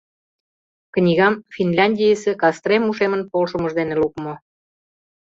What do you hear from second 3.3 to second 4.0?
полшымыж дене